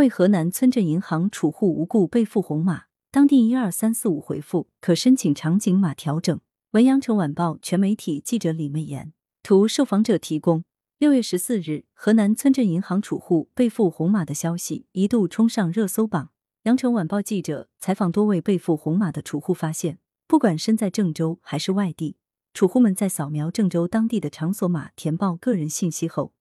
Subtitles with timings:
[0.00, 6.40] 为河南村镇银行储户无故被付红码，当地一二三四五回复可申请场景码调整。
[6.70, 10.64] 文阳城晚报全媒体记者李媚妍，图受访者提供。
[10.98, 16.30] 六月十四日，河南村镇银行储户被付红码的消息一度冲上热搜榜。
[16.62, 22.16] 羊城晚报记者采访多位被付红码的储户，发现，不管身在郑州还是外地，
[22.54, 26.32] 储户们在扫描郑州当地的场所码填报个人信息后，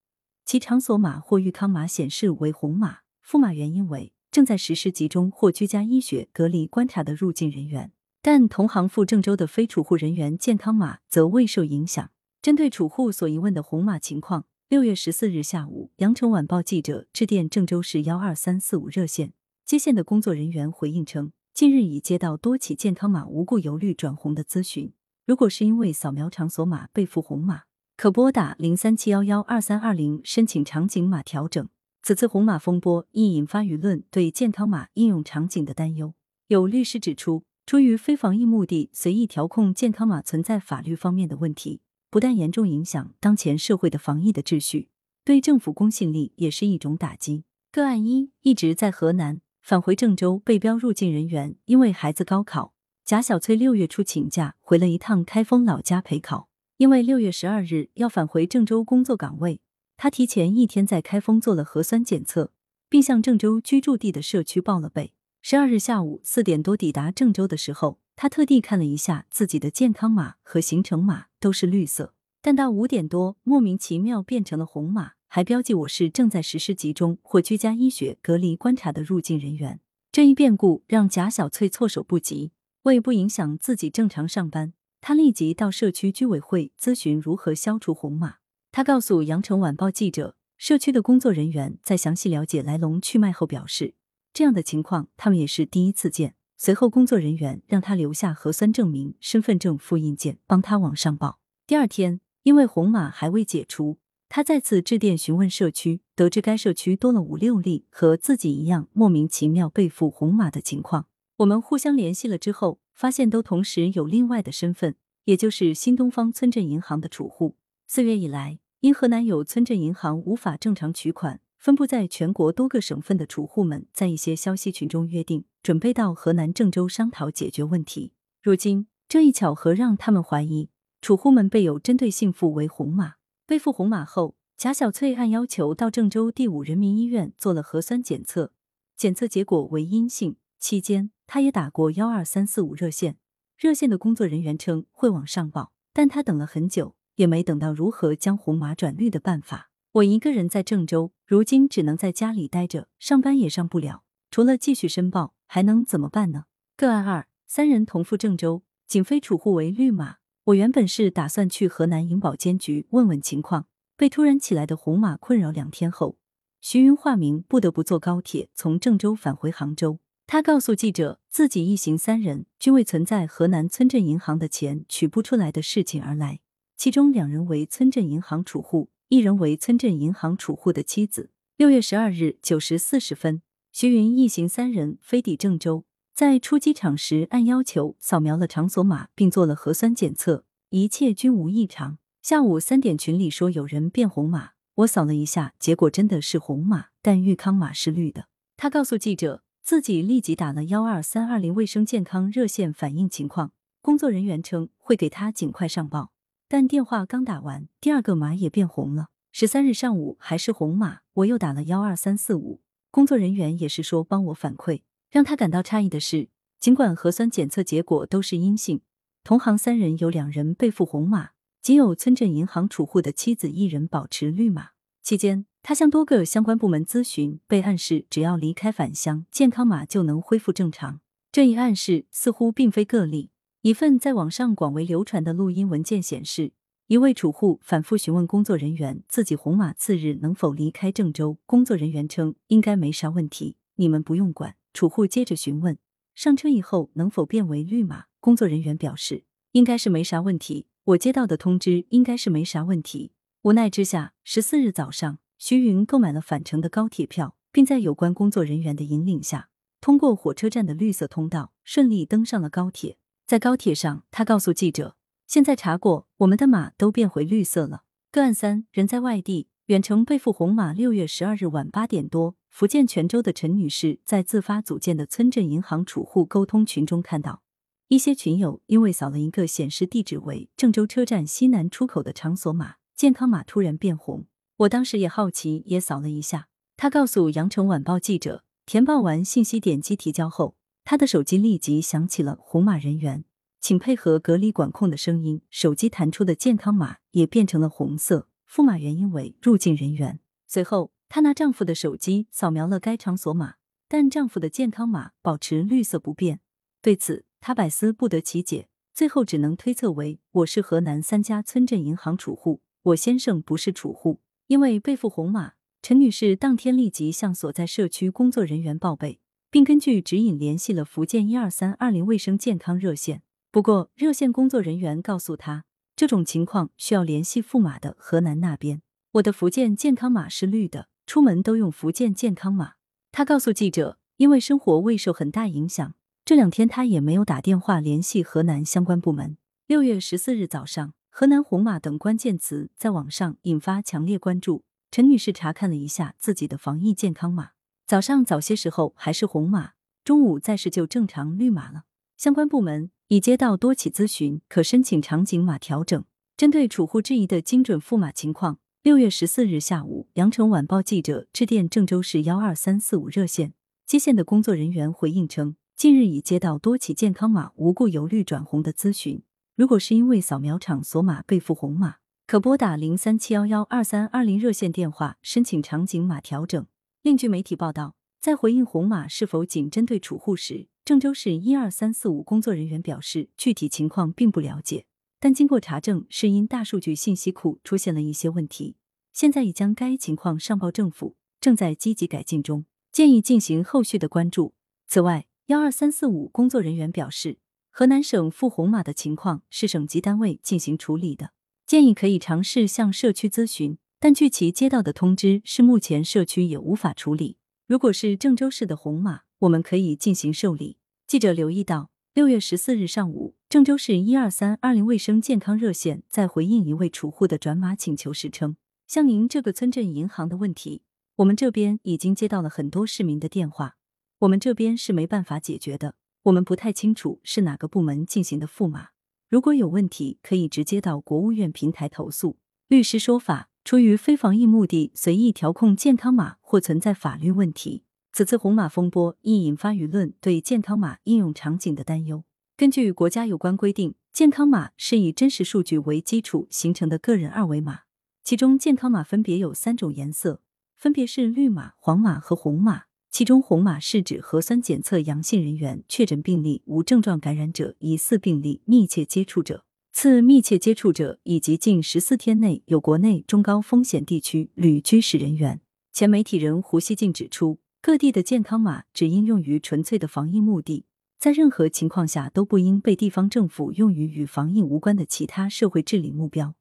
[0.45, 2.99] 其场所码或豫康码显示为红码，
[3.29, 7.91] 付码原因为正在实施集中或居家医学隔离观察的入境人员，
[8.23, 12.09] 但同行赴郑州的非储户人员健康码则未受影响。
[12.41, 24.91] 针对储户所疑问的红码情况，六月十四日下午，羊城晚报记者致电郑州市幺二三四五热线，接线的工作人员回应称，近日已接到多起健康码无故由绿转红的咨询。
[25.27, 27.61] 如果是因为扫描场所码被付红码，
[27.95, 31.69] 可拨打零三七幺幺二三二零申请场景码调整。
[32.09, 36.15] 此次红码风波亦引发舆论对健康码应用场景的担忧。
[36.47, 41.81] 有律师指出，出于非防疫目的随意调控健康码存在法律方面的问题。
[42.09, 44.89] 不但严重影响当前社会的防疫的秩序，
[45.23, 47.43] 对政府公信力也是一种打击。
[47.71, 52.73] 个案一，一直在河南返回郑州被标入境人员，因为孩子高考，
[53.05, 56.49] 贾小翠六月初请假回了一趟开封老家陪考。
[56.77, 59.61] 因为六月十二日要返回郑州工作岗位，
[60.01, 62.53] 他提前一天在开封做了核酸检测，
[62.87, 65.11] 并向郑州居住地的社区报了备。
[65.41, 67.99] 十二日下午四点多抵达郑州的时候。
[68.15, 79.79] 他特地看了一下自己的健康码和行程码都是绿色，但到五点多莫名其妙变成了红码，还标记我是正在实施集中或居家医学隔离观察的入境人员。
[80.11, 82.51] 这一变故让贾小翠措手不及，
[82.83, 88.38] 为不影响自己正常上班，他立即到社区居委会咨询如何消除红码。
[88.71, 93.95] 他告诉羊城晚报记者，社区的工作人员在详细了解来龙去脉后表示，
[94.31, 96.35] 这样的情况他们也是第一次见。
[96.55, 101.39] 随后，工作人员让他留下核酸证明、身份证复印件，帮他往上报。
[101.65, 111.07] 第二天，因为红码还未解除，他再次致电询问社区，得知该社区多了五六例和自己一样莫名其妙被付红码的情况。
[111.37, 117.55] 我们互相联系了之后，发现都同时有另外的身份，也就是新东方村镇银行的储户。
[117.91, 121.41] 四月以来，因河南有村镇银行无法正常取款。
[121.57, 128.13] 分布在全国多个省份的储户们，在一些消息群中约定，准备到河南郑州商讨解决问题。
[128.43, 130.69] 如今，这一巧合让他们怀疑，
[131.01, 133.15] 储户们被有针对性付为红码。
[133.47, 138.53] 被付红码后，贾小翠按要求到郑州第五人民医院做了核酸检测，
[138.95, 140.35] 检测结果为阴性。
[140.59, 143.17] 期间，他也打过幺二三四五热线，
[143.57, 149.71] 热线的工作人员称会往上报，但他等了很久，也没等到如何将红码转绿的办法。
[149.91, 154.03] 我一个人在郑州，如今只能在家里待着，上班也上不了。
[154.31, 156.45] 除了继续申报，还能怎么办呢？
[156.77, 160.15] 个案二，三人同赴郑州，仅非储户为绿码。
[160.45, 166.17] 我原本是打算去河南银保监局问问情况，被突然起来的红码困扰两天后，
[166.61, 169.99] 徐云化名不得不坐高铁从郑州返回杭州。
[170.25, 176.39] 他告诉记者，自己一行三人均为存在河南村镇银行的钱取不出来的事情而来，
[176.79, 178.89] 其中两人为村镇银行储户。
[179.09, 181.29] 一人为村镇银行储户的妻子。
[181.57, 183.41] 六月十二日九时四十分，
[183.73, 185.83] 徐云一行三人飞抵郑州，
[186.15, 191.97] 在出机场时按要求扫描了场所码，并做了核酸检测，一切均无异常。
[192.21, 198.27] 下午三点，群里说有人变红码，我扫了一下，结果真的是红码，但豫康码是绿的。
[198.55, 203.51] 他告诉记者，自己立即打了幺二三二零卫生健康热线反映情况，
[203.81, 206.13] 工作人员称会给他尽快上报。
[206.51, 209.09] 但电话刚打完，第二个码也变红了。
[209.31, 214.81] 十三日上午还是红码，我又打了幺二三四五，工作人员也是说帮我反馈。
[215.11, 216.29] 让他感到诧异的是，
[216.59, 218.81] 尽管核酸检测结果都是阴性，
[219.23, 221.29] 同行三人有两人被付红码，
[221.61, 224.69] 仅有村镇银行储户的妻子一人保持绿码。
[225.03, 230.99] 期间，他向多个相关部门咨询，被暗示只要离开返乡，健康码就能恢复正常。
[231.31, 233.29] 这一暗示似乎并非个例。
[233.61, 236.53] 一份在网上广为流传的录音文件显示，
[236.87, 241.37] 一位储户反复询问工作人员自己红码次日能否离开郑州。
[241.45, 244.55] 工作人员称应该没啥问题，你们不用管。
[244.73, 245.77] 储户接着询问
[246.15, 248.05] 上车以后能否变为绿码。
[248.21, 253.11] 工作人员表示应该是没啥问题，我接到的通知应该是没啥问题。
[253.41, 259.49] 无奈之下，十四日早上，徐云购买了返程的高铁票，并在有关工作人员的引领下，
[259.81, 262.95] 通过火车站的绿色通道，顺利登上了高铁。
[263.29, 264.95] 在高铁上，他告诉记者
[265.29, 270.73] ：“现在查过，我们的码都变回绿色了。”个案三人在外地远程被付红码。
[270.73, 277.43] 六月十二日晚八点多，福建泉州的陈女士在自发组建的村镇银行储户沟通群中看到，
[277.89, 284.25] 一些群友因为扫了一个显示地址为郑州车站西南出口的场所码，健康码突然变红。
[284.57, 286.47] 我当时也好奇，也扫了一下。
[286.75, 290.55] 他告诉羊城晚报记者，填报完信息，点击提交后，
[290.89, 293.23] 他的手机立即响起了“红码人员，
[293.59, 300.19] 请配合隔离管控”的声音，手机弹出的健康码也变成了红色，复码原因为入境人员。
[300.47, 300.91] 随后。
[301.07, 303.57] 她拿丈夫的手机扫描了该场所码，
[303.87, 306.39] 但丈夫的健康码保持绿色不变。
[306.81, 314.21] 对此，她百思不得其解，最后只能推测为：我是河南三家村镇银行储户，我先生不是储户。
[314.47, 315.53] 因为背负红码，
[315.83, 319.19] 陈女士当天立即向所在社区工作人员报备，
[319.51, 323.23] 并根据指引联系了福建一二三二零卫生健康热线。
[323.51, 325.63] 不过，热线工作人员告诉她，
[325.95, 328.81] 这种情况需要联系复码的河南那边。
[329.13, 330.87] 我的福建健康码是绿的。
[331.09, 332.73] 出门都用福建健康码。
[333.11, 339.35] 他告诉记者，因为生活未受很大影响，这两天他也没有打电话联系河南相关部门。
[339.65, 344.63] 六月十四日早上，河南红码等关键词在网上引发强烈关注。
[344.91, 347.53] 陈女士查看了一下自己的防疫健康码，
[347.89, 349.71] 早上早些时候还是红码，
[350.03, 351.85] 中午再是就正常绿码了。
[352.17, 356.05] 相关部门已接到多起咨询，可申请场景码调整。
[356.37, 358.59] 针对储户质疑的精准赋码情况。
[358.83, 363.53] 六月十四日下午，羊城晚报记者致电郑州市幺二三四五热线，
[363.87, 369.23] 接线的工作人员回应称，近日已接到多起健康码无故由绿转红的咨询，
[369.55, 371.95] 如果是因为扫描场所码被赋红码，
[372.27, 376.67] 可拨打零三七幺幺二三二零热线电话申请场景码调整。
[377.01, 384.85] 另据媒体报道，在回应红码是否仅针对储户时，郑州市一二三四五工作人员表示，具体情况并不了解。
[385.17, 388.75] 但经过查证，是因大数据信息库出现了一些问题，
[389.13, 394.53] 现在已将该情况上报政府，正在积极改进中，建议进行后续的关注。
[394.85, 397.37] 此外，幺二三四五工作人员表示，
[397.71, 401.31] 河南省赴红码的情况是省级单位进行处理的，
[401.65, 407.37] 建议可以尝试向社区咨询，但据其接到的通知是目前社区也无法处理。
[407.67, 410.77] 如果是郑州市的红码，我们可以进行受理。
[411.05, 411.89] 记者留意到。
[412.15, 418.57] 六月十四日上午，郑州市一二三二零卫生健康热线在回应一位储户的转码请求时称
[418.87, 420.81] ：“像您这个村镇银行的问题，
[421.17, 423.77] 我们这边已经接到了很多市民的电话，
[424.19, 425.95] 我们这边是没办法解决的。
[426.23, 428.89] 我们不太清楚是哪个部门进行的赋码，
[429.29, 432.37] 如果有问题，可以直接到国务院平台投诉。”
[432.67, 437.83] 律师说法：出于非防疫目的随意调控健康码或存在法律问题。
[438.11, 442.23] 此次红码风波亦引发舆论对健康码应用场景的担忧。
[442.57, 447.81] 根据国家有关规定，健康码是以真实数据为基础形成的个人二维码，
[448.23, 450.41] 其中健康码分别有三种颜色，
[450.75, 452.85] 分别是绿码、黄码和红码。
[453.11, 459.63] 其中红码是指核酸检测阳性人员、确诊病例、无症状感染者、疑似病例、密切接触者、
[460.01, 465.59] 次密切接触者以及近十四天内有国内中高风险地区旅居史人员。
[465.91, 467.59] 前媒体人胡锡进指出。
[467.81, 470.85] 各地的健康码只应用于纯粹的防疫目的，
[471.19, 476.55] 在任何情况下都不应被地方政府用于与防疫无关的其他社会治理目标。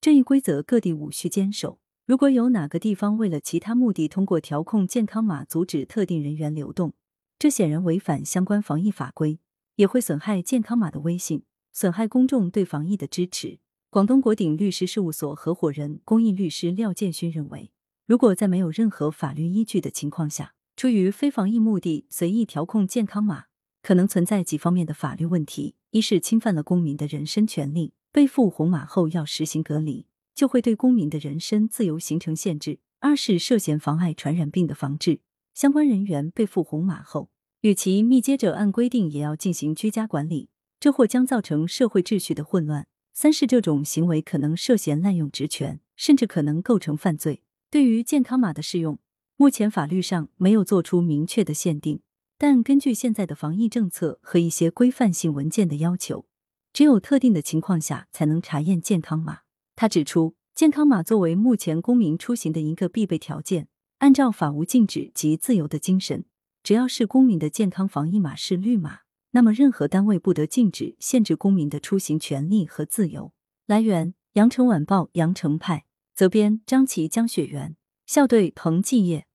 [0.00, 1.80] 这一规则各地无需坚守。
[2.06, 6.94] 如果有哪个地方为了其他目的通过调控健康码阻止特定人员流动，
[7.38, 9.40] 这显然违反相关防疫法规，
[9.76, 11.42] 也会损害健康码的威信，
[11.80, 13.60] 损害公众对防疫的支持。
[13.88, 17.70] 广东国鼎律师事务所合伙人、公益律师廖建勋认为，
[18.04, 23.44] 如果在没有任何法律依据的情况下，出于非防疫目的随意调控健康码，
[23.80, 35.20] 可能存在几方面的法律问题：一是侵犯了公民的人身权利，被赋红码后要实行隔离，就会对公民的人身自由形成限制；二是涉嫌妨碍传染病的防治，
[35.54, 37.30] 相关人员被赋红码后，
[37.60, 40.48] 与其密接者按规定也要进行居家管理，
[40.80, 47.42] 这或将造成社会秩序的混乱；三是这种行为可能涉嫌滥用职权，甚至可能构成犯罪。
[47.70, 48.98] 对于健康码的适用。
[49.40, 52.00] 目前法律上没有做出明确的限定，
[52.36, 56.26] 但根据现在的防疫政策和一些规范性文件的要求，
[56.72, 59.42] 只有特定的情况下才能查验健康码。
[59.76, 63.68] 他指出，健康码作为目前公民出行的一个必备条件，
[63.98, 66.24] 按照法无禁止及自由的精神，
[66.64, 73.32] 只要是公民的健康防疫码是绿码，那么任何单位不得禁止、限制公民的出行权利和自由。
[73.66, 79.27] 来源：羊城晚报羊城派，责编：张琪、江雪源，校对：彭继业。